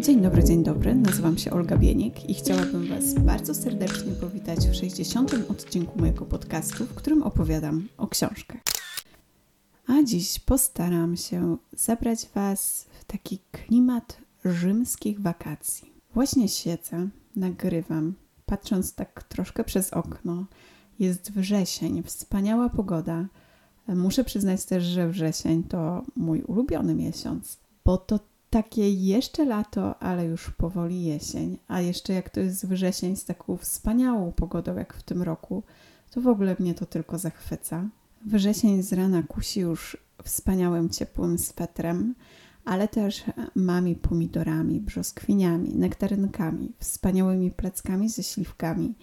[0.00, 0.94] Dzień dobry, dzień dobry.
[0.94, 5.34] Nazywam się Olga Bienik i chciałabym Was bardzo serdecznie powitać w 60.
[5.48, 8.60] odcinku mojego podcastu, w którym opowiadam o książkach.
[9.86, 15.92] A dziś postaram się zabrać Was w taki klimat rzymskich wakacji.
[16.14, 18.14] Właśnie siedzę, nagrywam,
[18.46, 20.44] patrząc tak troszkę przez okno.
[20.98, 23.26] Jest wrzesień, wspaniała pogoda.
[23.88, 30.24] Muszę przyznać też, że wrzesień to mój ulubiony miesiąc, bo to takie jeszcze lato, ale
[30.24, 31.58] już powoli jesień.
[31.68, 35.62] A jeszcze jak to jest wrzesień z taką wspaniałą pogodą jak w tym roku,
[36.10, 37.88] to w ogóle mnie to tylko zachwyca.
[38.26, 42.14] Wrzesień z rana kusi już wspaniałym, ciepłym swetrem,
[42.64, 48.94] ale też mami pomidorami, brzoskwiniami, nektarynkami, wspaniałymi pleckami ze śliwkami.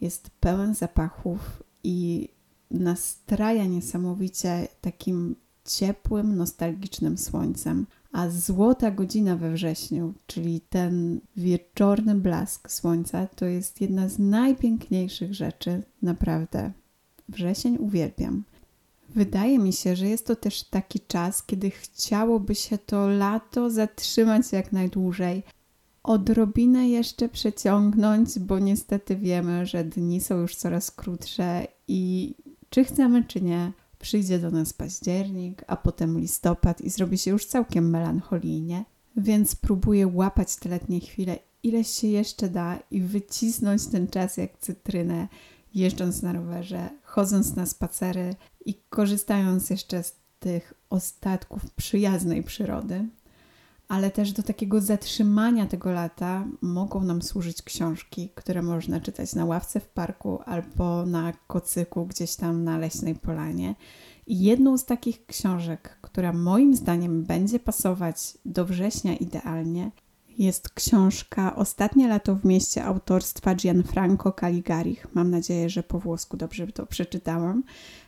[0.00, 2.28] Jest pełen zapachów i
[2.70, 7.86] nastraja niesamowicie takim ciepłym, nostalgicznym słońcem.
[8.16, 15.34] A złota godzina we wrześniu, czyli ten wieczorny blask słońca, to jest jedna z najpiękniejszych
[15.34, 16.72] rzeczy, naprawdę.
[17.28, 18.44] Wrzesień uwielbiam.
[19.08, 24.52] Wydaje mi się, że jest to też taki czas, kiedy chciałoby się to lato zatrzymać
[24.52, 25.42] jak najdłużej,
[26.02, 32.34] odrobinę jeszcze przeciągnąć, bo niestety wiemy, że dni są już coraz krótsze i
[32.70, 33.72] czy chcemy, czy nie,
[34.06, 38.84] przyjdzie do nas październik, a potem listopad i zrobi się już całkiem melancholijnie,
[39.16, 44.58] więc próbuję łapać te letnie chwile, ile się jeszcze da i wycisnąć ten czas jak
[44.58, 45.28] cytrynę,
[45.74, 48.34] jeżdżąc na rowerze, chodząc na spacery
[48.64, 53.08] i korzystając jeszcze z tych ostatków przyjaznej przyrody
[53.88, 59.44] ale też do takiego zatrzymania tego lata mogą nam służyć książki, które można czytać na
[59.44, 63.74] ławce w parku albo na kocyku gdzieś tam na leśnej polanie.
[64.26, 69.90] I jedną z takich książek, która moim zdaniem będzie pasować do września idealnie,
[70.38, 75.06] jest książka Ostatnie lato w mieście autorstwa Gianfranco Caligarich.
[75.14, 77.62] Mam nadzieję, że po włosku dobrze to przeczytałam.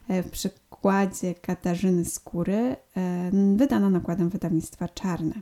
[0.09, 5.35] E, w przykładzie Katarzyny Skóry, e, wydana nakładem wydawnictwa Czarne.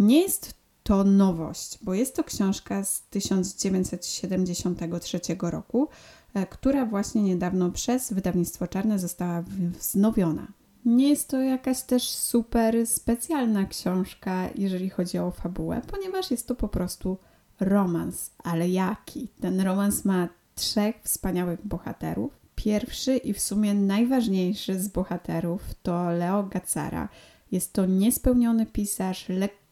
[0.00, 5.88] Nie jest to nowość, bo jest to książka z 1973 roku,
[6.34, 9.42] e, która właśnie niedawno przez wydawnictwo Czarne została
[9.78, 10.46] wznowiona.
[10.84, 16.54] Nie jest to jakaś też super specjalna książka, jeżeli chodzi o fabułę, ponieważ jest to
[16.54, 17.18] po prostu
[17.60, 18.30] romans.
[18.44, 19.28] Ale jaki?
[19.40, 22.40] Ten romans ma trzech wspaniałych bohaterów.
[22.54, 27.08] Pierwszy i w sumie najważniejszy z bohaterów to Leo Gazzara.
[27.52, 29.69] Jest to niespełniony pisarz, lekko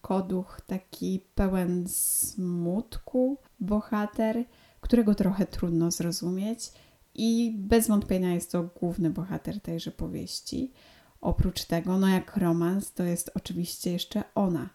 [0.67, 4.45] taki pełen smutku bohater,
[4.81, 6.73] którego trochę trudno zrozumieć
[7.15, 10.73] i bez wątpienia jest to główny bohater tejże powieści.
[11.21, 14.69] Oprócz tego, no jak romans, to jest oczywiście jeszcze ona,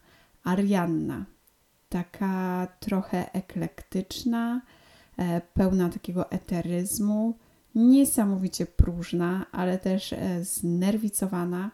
[0.44, 1.26] Arianna.
[1.90, 4.62] Taka trochę eklektyczna,
[5.18, 7.38] e, pełna takiego eteryzmu,
[7.76, 11.72] niesamowicie próżna, ale też e, znerwicowana.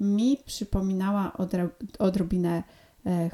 [0.00, 1.32] Mi przypominała
[1.98, 2.83] odrobinę E,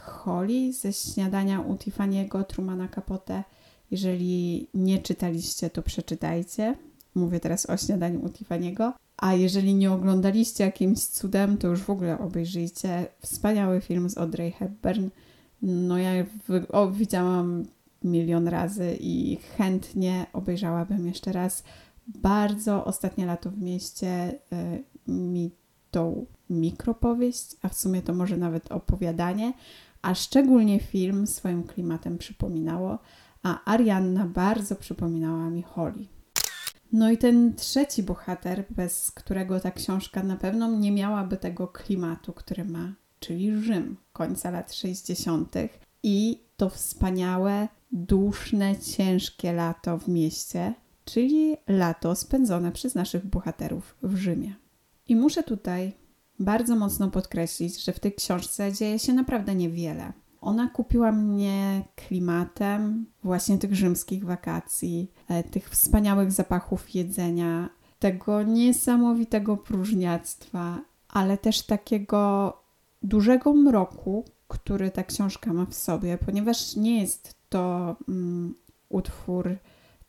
[0.00, 3.44] Holly ze śniadania u Tiffany'ego Trumana Capote.
[3.90, 6.74] Jeżeli nie czytaliście, to przeczytajcie.
[7.14, 8.92] Mówię teraz o śniadaniu u Tiffany'ego.
[9.16, 13.06] A jeżeli nie oglądaliście jakimś cudem, to już w ogóle obejrzyjcie.
[13.20, 15.08] Wspaniały film z Audrey Hepburn.
[15.62, 16.10] No ja
[16.48, 17.64] w, o, widziałam
[18.04, 21.64] milion razy i chętnie obejrzałabym jeszcze raz.
[22.06, 25.50] Bardzo ostatnie lato w mieście y, mi
[25.90, 29.52] tą mikropowieść, a w sumie to może nawet opowiadanie,
[30.02, 32.98] a szczególnie film swoim klimatem przypominało,
[33.42, 36.06] a Arianna bardzo przypominała mi Holly.
[36.92, 42.32] No i ten trzeci bohater, bez którego ta książka na pewno nie miałaby tego klimatu,
[42.32, 45.54] który ma, czyli Rzym końca lat 60.
[46.02, 50.74] i to wspaniałe, duszne, ciężkie lato w mieście,
[51.04, 54.54] czyli lato spędzone przez naszych bohaterów w Rzymie.
[55.08, 55.92] I muszę tutaj
[56.40, 60.12] bardzo mocno podkreślić, że w tej książce dzieje się naprawdę niewiele.
[60.40, 69.56] Ona kupiła mnie klimatem właśnie tych rzymskich wakacji, e, tych wspaniałych zapachów jedzenia, tego niesamowitego
[69.56, 72.52] próżniactwa, ale też takiego
[73.02, 78.54] dużego mroku, który ta książka ma w sobie, ponieważ nie jest to mm,
[78.88, 79.56] utwór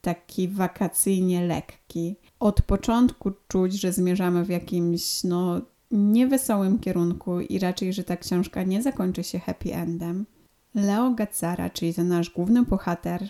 [0.02, 2.16] taki wakacyjnie lekki.
[2.40, 5.62] Od początku czuć, że zmierzamy w jakimś no,
[5.92, 10.26] niewesołym kierunku i raczej, że ta książka nie zakończy się happy endem.
[10.76, 13.30] Leo Gazzara, czyli ten nasz główny bohater,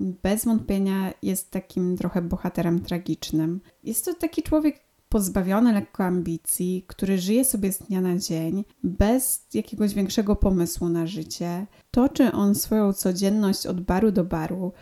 [0.00, 3.60] bez wątpienia jest takim trochę bohaterem tragicznym.
[3.84, 9.46] Jest to taki człowiek pozbawiony lekko ambicji, który żyje sobie z dnia na dzień, bez
[9.54, 11.66] jakiegoś większego pomysłu na życie.
[11.90, 14.72] Toczy on swoją codzienność od baru do baru,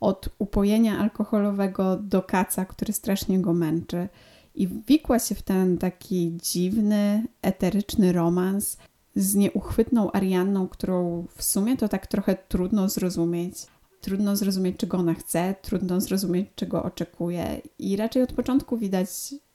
[0.00, 4.08] od upojenia alkoholowego do kaca, który strasznie go męczy.
[4.56, 8.76] I wikła się w ten taki dziwny, eteryczny romans
[9.16, 13.54] z nieuchwytną Arianną, którą w sumie to tak trochę trudno zrozumieć.
[14.00, 19.08] Trudno zrozumieć, czego ona chce, trudno zrozumieć, czego oczekuje, i raczej od początku widać,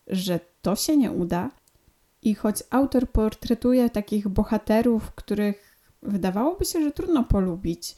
[0.07, 1.51] że to się nie uda.
[2.21, 7.95] I choć autor portretuje takich bohaterów, których wydawałoby się, że trudno polubić,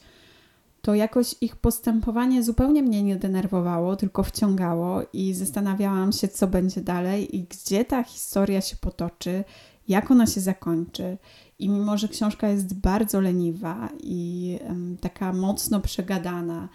[0.84, 6.80] to jakoś ich postępowanie zupełnie mnie nie denerwowało, tylko wciągało i zastanawiałam się, co będzie
[6.80, 9.44] dalej i gdzie ta historia się potoczy,
[9.88, 11.18] jak ona się zakończy.
[11.58, 16.68] I mimo, że książka jest bardzo leniwa i um, taka mocno przegadana,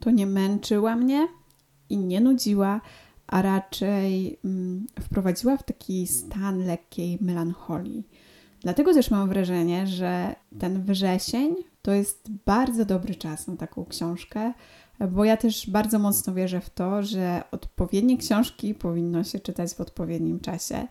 [0.00, 1.28] to nie męczyła mnie
[1.88, 2.80] i nie nudziła,
[3.26, 8.08] a raczej um, wprowadziła w taki stan lekkiej melancholii.
[8.60, 11.54] Dlatego też mam wrażenie, że ten wrzesień
[11.86, 14.52] to jest bardzo dobry czas na taką książkę,
[15.10, 19.80] bo ja też bardzo mocno wierzę w to, że odpowiednie książki powinno się czytać w
[19.80, 20.86] odpowiednim czasie.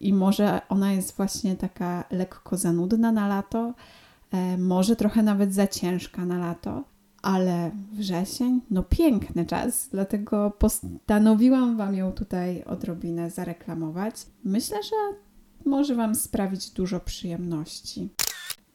[0.00, 3.74] I może ona jest właśnie taka lekko zanudna na lato,
[4.32, 6.84] e, może trochę nawet za ciężka na lato,
[7.22, 14.26] ale wrzesień, no piękny czas, dlatego postanowiłam Wam ją tutaj odrobinę zareklamować.
[14.44, 14.96] Myślę, że
[15.70, 18.08] może Wam sprawić dużo przyjemności.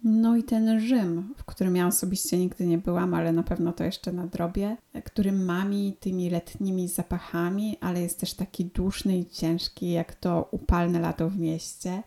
[0.03, 3.83] No i ten Rzym, w którym ja osobiście nigdy nie byłam, ale na pewno to
[3.83, 10.15] jeszcze nadrobię, który mami tymi letnimi zapachami, ale jest też taki duszny i ciężki, jak
[10.15, 12.03] to upalne lato w mieście.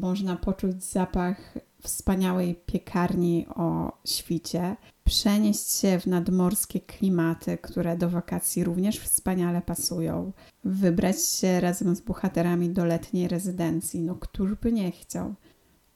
[0.00, 8.64] Można poczuć zapach wspaniałej piekarni o świcie, przenieść się w nadmorskie klimaty, które do wakacji
[8.64, 10.32] również wspaniale pasują,
[10.64, 14.00] wybrać się razem z bohaterami do letniej rezydencji.
[14.00, 15.34] No, któż by nie chciał?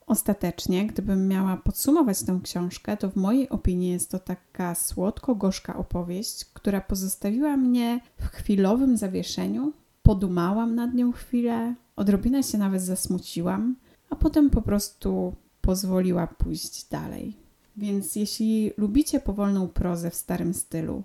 [0.07, 6.45] Ostatecznie, gdybym miała podsumować tę książkę, to w mojej opinii jest to taka słodko-gorzka opowieść,
[6.45, 9.73] która pozostawiła mnie w chwilowym zawieszeniu.
[10.03, 13.77] Podumałam nad nią chwilę, odrobinę się nawet zasmuciłam,
[14.11, 17.37] a potem po prostu pozwoliła pójść dalej.
[17.77, 21.03] Więc jeśli lubicie powolną prozę w starym stylu,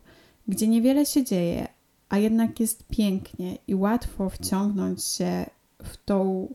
[0.48, 1.68] gdzie niewiele się dzieje,
[2.10, 5.46] a jednak jest pięknie i łatwo wciągnąć się
[5.84, 6.48] w tą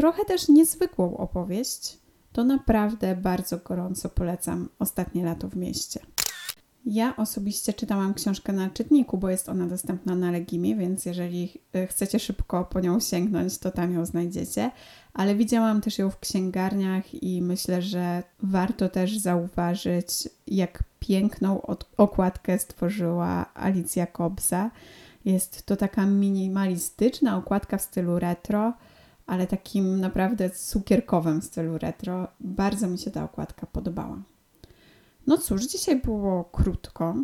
[0.00, 1.98] trochę też niezwykłą opowieść,
[2.32, 6.00] to naprawdę bardzo gorąco polecam Ostatnie lato w mieście.
[6.86, 11.86] Ja osobiście czytałam książkę na czytniku, bo jest ona dostępna na Legimie, więc jeżeli e,
[11.86, 14.70] chcecie szybko po nią sięgnąć, to tam ją znajdziecie.
[15.12, 21.62] Ale widziałam też ją w księgarniach i myślę, że warto też zauważyć, jak piękną
[21.96, 24.70] okładkę stworzyła Alicja Kobza.
[25.24, 28.72] Jest to taka minimalistyczna okładka w stylu retro,
[29.30, 32.28] ale takim naprawdę cukierkowym stylu retro.
[32.40, 34.22] Bardzo mi się ta okładka podobała.
[35.26, 37.14] No cóż, dzisiaj było krótko,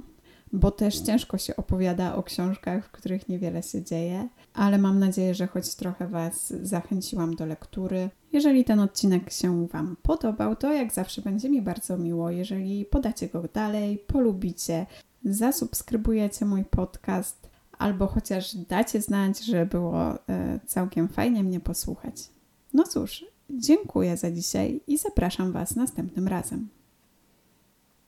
[0.53, 5.35] bo też ciężko się opowiada o książkach, w których niewiele się dzieje, ale mam nadzieję,
[5.35, 8.11] że choć trochę Was zachęciłam do lektury.
[8.33, 13.29] Jeżeli ten odcinek się Wam podobał, to jak zawsze będzie mi bardzo miło, jeżeli podacie
[13.29, 14.87] go dalej, polubicie,
[15.25, 22.31] zasubskrybujecie mój podcast albo chociaż dacie znać, że było e, całkiem fajnie mnie posłuchać.
[22.73, 26.69] No cóż, dziękuję za dzisiaj i zapraszam Was następnym razem.